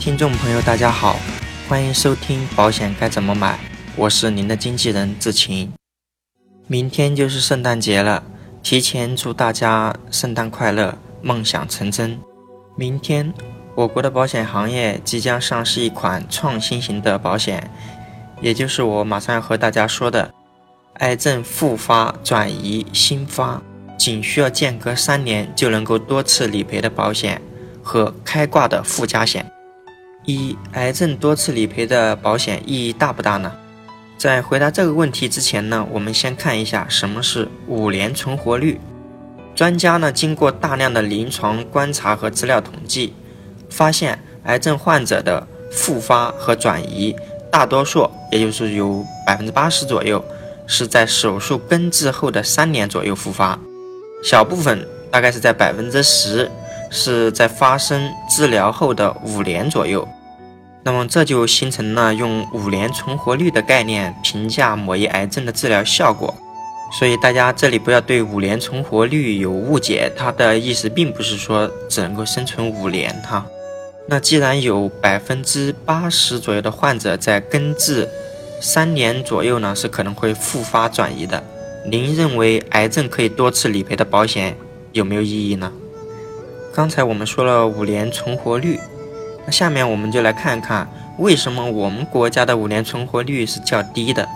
[0.00, 1.20] 听众朋友，大家好，
[1.68, 3.60] 欢迎收听保险该怎么买，
[3.96, 5.70] 我是您的经纪人志晴。
[6.66, 8.22] 明天就是圣诞节了，
[8.62, 12.18] 提前祝大家圣诞快乐，梦想成真。
[12.76, 13.34] 明天，
[13.74, 17.70] 我国的保险行业即将上市一款创新型的保险，
[18.40, 20.32] 也就是我马上要和大家说的，
[21.00, 23.60] 癌症复发、转移、新发，
[23.98, 27.42] 仅需要间隔三年就能够多次理赔的保险
[27.82, 29.44] 和开挂的附加险。
[30.24, 33.52] 一、癌症多次理赔的保险意义大不大呢？
[34.18, 38.78] 在回答这个问题之前呢，我们先看一下什么是五年存活率。
[39.54, 43.14] 专家呢经过大量的临床观察和资料统计，
[43.70, 47.16] 发现癌症患者的复发和转移，
[47.50, 50.22] 大多数也就是有百分之八十左右
[50.66, 53.58] 是在手术根治后的三年左右复发，
[54.22, 56.50] 小部分大概是在百分之十
[56.90, 60.06] 是在发生治疗后的五年左右。
[60.82, 66.34] 那么这就形成了用五年存活率的概念评价某一癌症的治疗效果，
[66.98, 73.44] 所以大家这里不要对五年存活率有误解，它的意思并不是说只能够生存五年哈。
[74.08, 78.08] 那既然有百分之八十左右的患者在根治
[78.60, 81.44] 三年左右呢，是可能会复发转移的，
[81.86, 84.56] 您认为癌症可以多次理赔的保险
[84.92, 85.70] 有没有意义呢？
[86.72, 88.78] 刚才我们说了五年存活率。
[89.44, 90.86] 那下面我们就来看看
[91.18, 94.28] 为什么我们国家的五年存活率是较低的。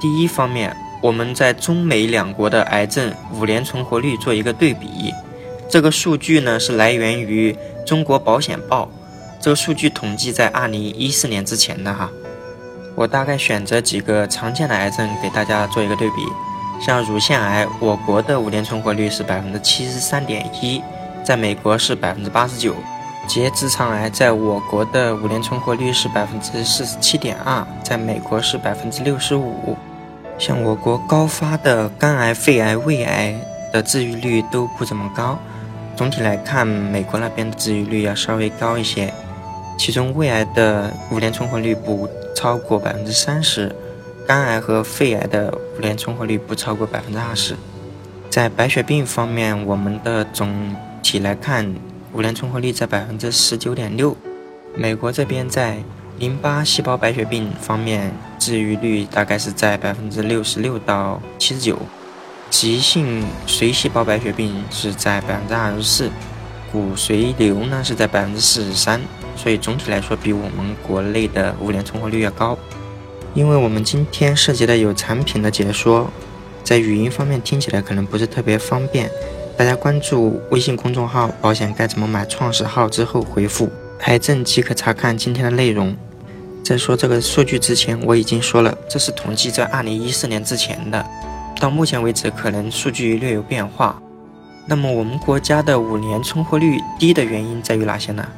[0.00, 5.12] 第一方面，我们在中美两国的癌症五年存活率做一个对比。
[5.68, 7.52] 这个数据呢是来源于
[7.84, 8.84] 《中国保险报》，
[9.40, 12.10] 这个数据统计在二零一四年之前的哈。
[12.94, 16.16] 我大概选择几个常见的癌症给大家做一个对比。
[16.80, 20.82] 像乳腺癌，我国的五年存活率是百分之七十三点一，
[21.26, 22.72] 在美国是百分之八十九。
[23.26, 29.76] 结直肠癌在我国的五年存活率是百分之四十七点二，在美国是百分之六十五。
[30.38, 33.34] 像我国高发的肝癌、肺癌、胃癌
[33.72, 35.36] 的治愈率都不怎么高。
[35.96, 39.12] 总体来看，美国那边的治愈率要稍微高一些。
[39.76, 43.74] 其中胃癌的五年存活率不超过百分之三十，
[44.28, 47.56] 肝癌和肺癌的五年存活率不超过百分之二十。
[48.30, 50.76] 在白血病方面，我们的总
[51.06, 51.74] 体来看。
[52.12, 54.16] 五年存活率在百分之十九点六，
[54.74, 55.76] 美国这边在
[56.18, 61.78] 淋巴细胞白血病方面治愈率大概是在百分之六十六到七十九，
[62.48, 66.10] 急性髓细胞白血病是在百分之二十四，
[66.72, 68.98] 骨髓瘤呢是在百分之四十三，
[69.36, 72.56] 所以总体来说比我们国内的五年存活率要高。
[73.34, 76.10] 因为我们今天涉及的有产品的解说，
[76.64, 79.10] 在语音方面听起来可能不是特别方便。
[79.56, 83.70] 大家关注微信公众号“保险该怎么买”创始号之后回复
[84.04, 85.96] “癌症”即可查看今天的内容。
[86.62, 91.02] 在说这个数据之前，我已经说了，这是统计在二零一四年之前的，
[91.58, 93.98] 到目前为止可能数据略有变化。
[94.66, 98.28] 那么我们国家的五年存活率低的原因在于哪些呢？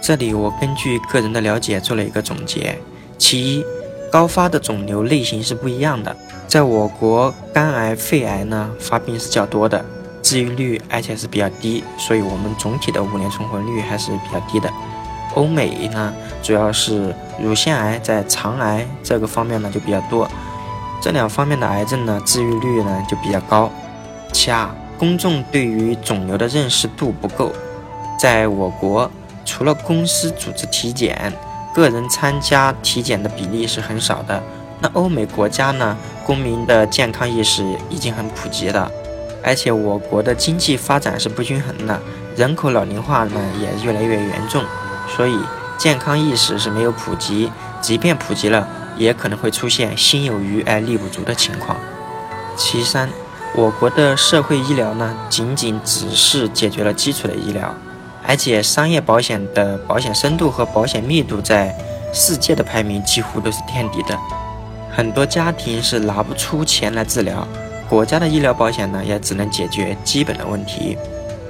[0.00, 2.74] 这里我根据个人的了解做了一个总结。
[3.18, 3.64] 其一，
[4.10, 6.16] 高发的肿瘤类型是不一样的，
[6.48, 9.84] 在我国肝癌、肺癌呢发病是较多的。
[10.24, 14.68] 治愈率而且是比较低，所以我们总体的五年存活率还是比较低的。
[15.34, 20.26] 欧美呢，主要是乳腺癌在肠癌这个方面呢就比较多，
[21.00, 23.70] 这两方面的癌症呢治愈率呢就比较高。
[24.32, 27.52] 其二，公众对于肿瘤的认识度不够，
[28.18, 29.10] 在我国
[29.44, 31.30] 除了公司组织体检，
[31.74, 34.42] 个人参加体检的比例是很少的。
[34.80, 38.90] 那欧美国家呢，公民的健康意识已经很普及了。
[39.44, 42.00] 而且我国的经济发展是不均衡的，
[42.34, 44.64] 人口老龄化呢也越来越严重，
[45.14, 45.36] 所以
[45.76, 48.66] 健康意识是没有普及，即便普及了，
[48.96, 51.76] 也可能会出现心有余而力不足的情况。
[52.56, 53.10] 其三，
[53.54, 57.74] 我国的社会医疗呢，仅仅只是解决了基础的医疗，
[58.26, 61.76] 而且商业保险的保险深度和保险密度在
[62.14, 64.18] 世界的排名几乎都是垫底的，
[64.90, 67.46] 很多家庭是拿不出钱来治疗。
[67.88, 70.96] 国家的医疗保险呢，也只能解决基本的问题。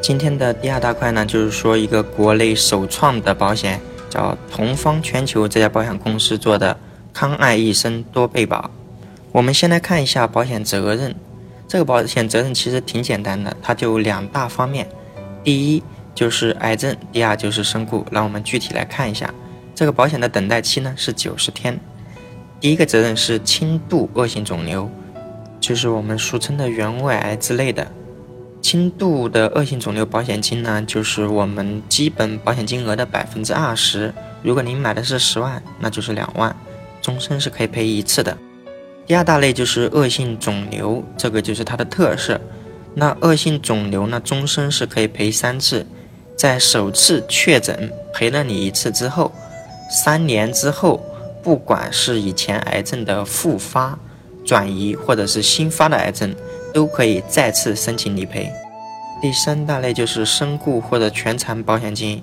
[0.00, 6.76] 今天的第二大块呢，就是说一个国内首创的保险，叫同方全球这家保险公司做的
[7.12, 8.70] 康爱一生多倍保。
[9.32, 11.14] 我们先来看一下保险责任。
[11.66, 14.88] 这个保险责任其实挺简单的，它就两大方面，
[15.42, 15.82] 第一
[16.14, 18.06] 就是癌症，第二就是身故。
[18.10, 19.32] 让我们具体来看一下，
[19.74, 21.78] 这个保险的等待期呢是九十天。
[22.60, 24.90] 第一个责任是轻度恶性肿瘤。
[25.60, 27.86] 就是我们俗称的原位癌之类的，
[28.60, 34.12] 轻度的恶性肿瘤保险金呢，就是我们基本保险金额的百分之二十。
[34.42, 36.54] 如果您买的是十万，那就是两万，
[37.02, 38.36] 终身是可以赔一次的。
[39.06, 42.40] 第二大类就是恶性肿瘤，这个就是它的特色。
[42.94, 45.86] 那恶性肿瘤呢，终身是可以赔三次，
[46.36, 49.32] 在首次确诊赔了你一次之后，
[49.90, 51.02] 三年之后，
[51.42, 53.98] 不管是以前癌症的复发、
[54.48, 56.34] 转移或者是新发的癌症。
[56.74, 58.52] 都可以再次申请理赔。
[59.22, 62.22] 第三大类就是身故或者全残保险金，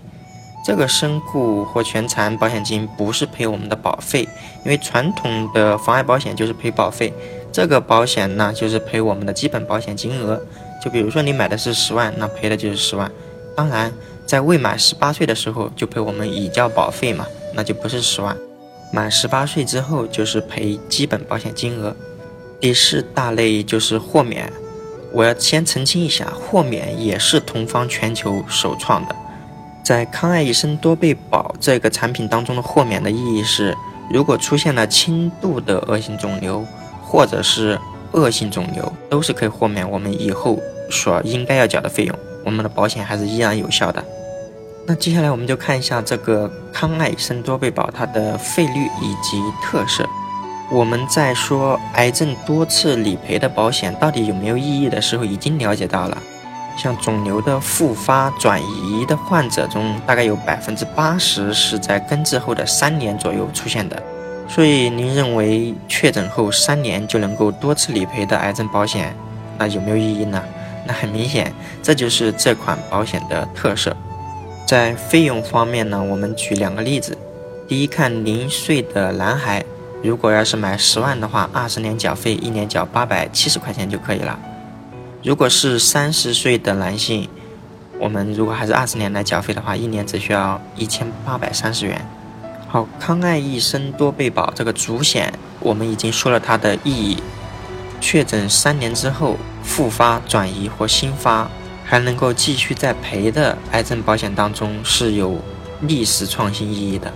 [0.63, 4.21] 这个身故或全残保险金不是赔我们的保费，
[4.63, 7.11] 因为传统的防癌保险就是赔保费，
[7.51, 10.39] 这个保险呢就是赔我们的基本保险金额。
[10.81, 13.11] 就比如说你买的是十万，那赔的就是十万。
[13.55, 13.91] 当然，
[14.27, 17.25] 在未满十八岁的时候就赔我们已交保费嘛，
[17.55, 18.37] 那就不是十万。
[18.93, 21.93] 满十八岁之后就是赔基本保险金额。
[22.65, 24.51] 第四大类就是豁免，
[25.13, 29.15] 我要先澄清一下，豁免也是同方全球首创的。
[29.83, 33.77] 在康爱一生多倍保这个产品当中的豁免的意义是，
[34.11, 36.65] 如果出现了轻度的恶性肿瘤
[37.03, 37.79] 或者是
[38.13, 40.59] 恶性肿瘤，都是可以豁免我们以后
[40.89, 44.03] 所应该要缴的费用，我们的保险还是依然有效的。
[44.87, 50.03] 那接下来我们就看一下这个康爱一生多倍保它的费率以及特色。
[50.71, 56.17] 我们在说癌症多次理赔的保险到底有没有意义的时候，已经了解到了，
[56.75, 64.01] 像肿瘤的复发转移的患者中，大概有百分之八十是在根治后的三年左右出现的。
[64.47, 69.15] 所以，您认为确诊后三年就能够多次理赔的癌症保险，
[69.59, 70.43] 那有没有意义呢？
[70.87, 71.53] 那很明显，
[71.83, 73.95] 这就是这款保险的特色。
[74.67, 77.15] 在费用方面呢，我们举两个例子。
[77.67, 79.63] 第一，看零岁的男孩。
[80.05, 84.39] 如果要是买十万的话，二十年缴费，一年缴八百七十块钱就可以了。
[85.23, 87.27] 如果是三十岁的男性，
[87.97, 92.07] 我们如果还是二十年来缴费的话，一年只需要一千八百三十元。
[92.67, 97.23] 好，康爱一生多倍保这个主险，我们已经说了它的意义。
[97.99, 101.49] 确诊三年之后复发、转移或新发，
[101.83, 105.39] 还能够继续再赔的癌症保险当中是有
[105.81, 107.11] 历史创新意义的。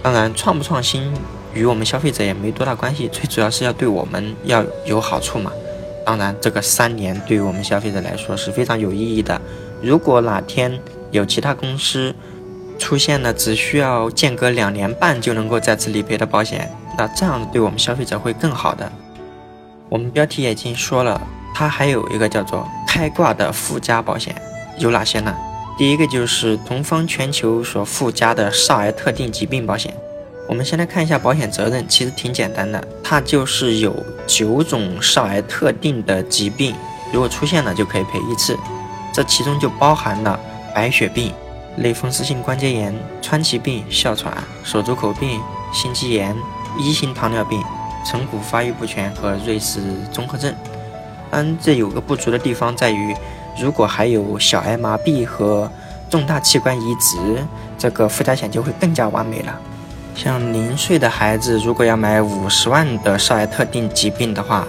[0.00, 1.12] 当然，创不创新？
[1.54, 5.50] 与我们消费者也没多大关系，最主要是要对我们要有好处嘛。
[6.04, 9.40] 当然，这个三年对于我们消费者来说是非常有意义的。
[9.82, 10.80] 如果哪天
[11.10, 12.14] 有其他公司
[12.78, 18.90] 出现了只需要间隔两年半就能够再次理赔的保险，那这样对我们消费者会更好的。
[19.88, 21.20] 我们标题也已经说了，
[21.54, 24.34] 它还有一个叫做开挂的附加保险，
[24.78, 25.34] 有哪些呢？
[25.78, 29.94] 第一个就是同方全球所附加的少儿特定疾病保险。
[30.50, 33.94] 我们先来看一下保险责任，其实挺简单的，它就是有
[34.26, 36.74] 九种少儿特定的疾病，
[37.12, 38.58] 如果出现了就可以赔一次，
[39.14, 40.40] 这其中就包含了
[40.74, 41.32] 白血病、
[41.76, 42.92] 类风湿性关节炎、
[43.22, 45.40] 川崎病、哮喘、手足口病、
[45.72, 46.36] 心肌炎、
[46.76, 47.62] 一型糖尿病、
[48.04, 49.80] 成骨发育不全和瑞士
[50.10, 50.52] 综合症。
[51.30, 53.14] 嗯，这有个不足的地方在于，
[53.56, 55.70] 如果还有小儿麻痹和
[56.10, 57.38] 重大器官移植，
[57.78, 59.56] 这个附加险就会更加完美了。
[60.14, 64.66] 像零岁的孩子，如果要买五十万的少儿特定疾病的话，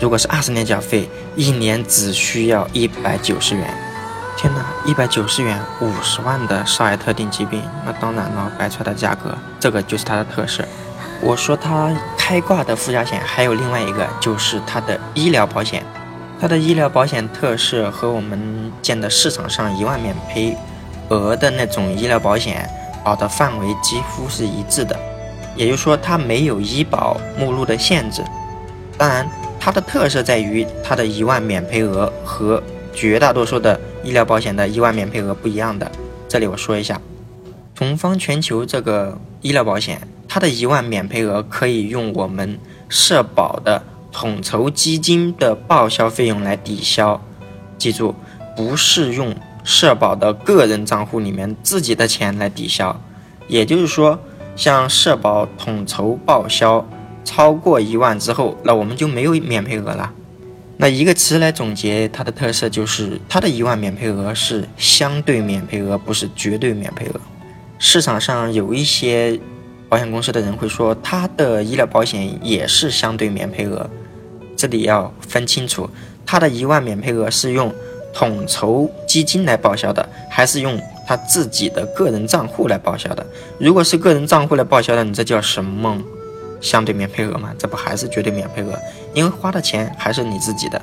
[0.00, 3.72] 如果是二十年缴费，一年只需要一百九十元。
[4.36, 10.64] 天哪，一百九十元五十万的少儿特定疾病，那当然了，白出来的价格，这个就是它的特色。
[11.20, 15.84] 我说它开挂的附加险还有另外一个，就是它的医疗保险。
[16.40, 20.56] 它的医疗保险特色和我们见的市场上一万免赔
[21.08, 22.70] 额的那种医疗保险。
[23.08, 24.94] 保的范围几乎是一致的，
[25.56, 28.22] 也就是说它没有医保目录的限制。
[28.98, 29.26] 当然，
[29.58, 32.62] 它的特色在于它的一万免赔额和
[32.92, 35.90] 绝大多数的医疗保险的一万免赔额不一样的。
[36.28, 37.00] 这里我说一下，
[37.74, 42.58] 同方全球这个医疗保险，它的一万免赔额可以用我们
[42.90, 47.18] 社保的统筹基金的报销费用来抵消。
[47.78, 48.14] 记住，
[48.54, 49.34] 不是用。
[49.68, 52.98] 社保的个人账户里面自己的钱来抵消，
[53.48, 54.18] 也就是说，
[54.56, 56.88] 像社保统筹报销
[57.22, 60.10] 超过一万之后，那我们就没有免赔额了。
[60.78, 67.20] 那一个词来总结它的特色，就是它的一万免赔额是相对免赔额，不是绝对免赔额。
[67.78, 69.38] 市场上有一些
[69.86, 73.90] 保险公司的人会说，他的医疗保险也是相对免赔额，
[74.56, 75.90] 这里要分清楚，
[76.24, 77.70] 他的一万免赔额是用。
[78.12, 83.26] 统筹基金来报销的，还是用他自己的个人账户来报销的？
[83.58, 85.96] 如果是个人账户来报销的，你这叫什么
[86.60, 87.52] 相对免赔额吗？
[87.58, 88.78] 这不还是绝对免赔额？
[89.14, 90.80] 因为花的钱还是你自己的。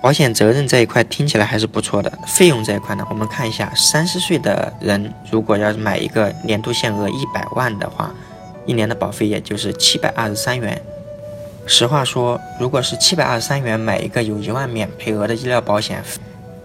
[0.00, 2.12] 保险责任这一块听起来还是不错的。
[2.26, 8.12] 费用这一块呢，我们看一下，三十岁的人如果要是买一个年度限额一百万的话，
[8.66, 10.82] 一年的保费也就是七百二十三元。
[11.66, 16.02] 实话说，如果是七百二十三元买一个有一万免赔额的医疗保险，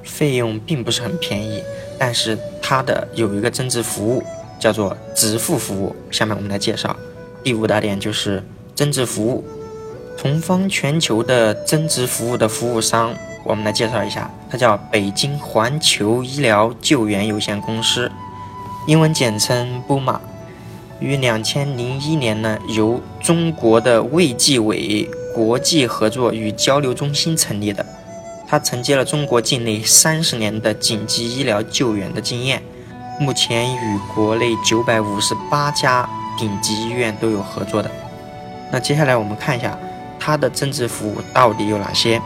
[0.03, 1.63] 费用并不是很便宜。
[1.99, 4.23] 但是它的有一个增值服务，
[4.59, 5.95] 叫做直付服务。
[6.11, 6.95] 下面我们来介绍
[7.43, 8.43] 第五大点，就是
[8.75, 9.43] 增值服务。
[10.17, 13.13] 同方全球的增值服务的服务商，
[13.43, 18.11] 我们来介绍一下，它叫北京环球医疗救援有限公司，
[18.87, 20.19] 英文简称 BUMA，
[20.99, 27.85] 于两千零一年呢，由中国的卫计委国际合作与交流中心成立的。
[28.47, 32.63] 它承接了中国境内三十年的紧急医疗救援的经验，
[33.19, 37.91] 目前与国内九百五十八家顶级医院都有合作的。
[38.71, 39.77] 那接下来我们看一下
[40.19, 42.21] 它的增值服务到底有哪些。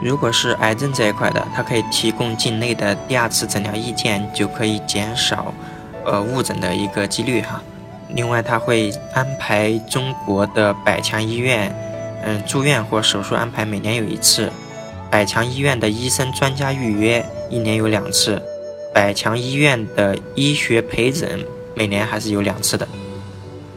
[0.00, 5.52] 如果是癌症这一块的，它可以提供境内的第二次诊疗意见，就可以减少
[6.06, 7.60] 呃误诊的一个几率哈。
[8.14, 11.74] 另外，他会安排中国的百强医院，
[12.24, 14.50] 嗯，住院或手术安排每年有一次。
[15.10, 18.40] 百强医院的医生专家预约一年有两次，
[18.94, 22.86] 百强医院的医学陪诊每年还是有两次的。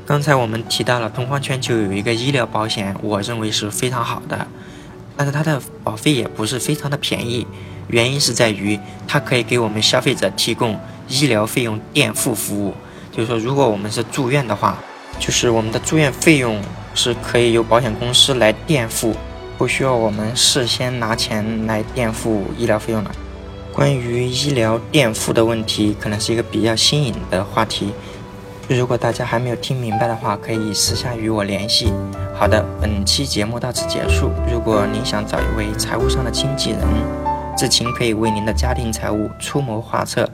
[0.06, 4.46] 刚才我们提到了同方全球有一个医疗保险，我认为是非常好的，
[5.18, 7.48] 但是它的保费也不是非常的便宜，
[7.88, 12.76] 原因是在于它可以给我们消费者提供医疗费用垫付服务，
[13.16, 14.78] 就是说如果我们是住院的话，
[15.20, 16.60] 就是我们的住院费用
[16.96, 19.16] 是可以由保险公司来垫付。
[19.56, 23.12] 不需要我们事先拿钱来垫付医疗费用了。
[23.72, 27.94] 关于医疗垫付的问题，可能是一个比较新颖的话题。
[28.68, 31.94] 如果大家还没有听明白的话，可以私下与我联系。
[32.34, 34.32] 好的，本期节目到此结束。
[34.52, 36.82] 如果您想找一位财务上的经纪人，
[37.56, 40.28] 志勤可以为您的家庭财务出谋划策。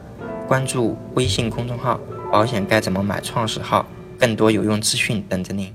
[0.48, 2.00] 关注微信公众号
[2.31, 3.86] “保险该怎么买”创始号，
[4.19, 5.74] 更多有用资讯等着您。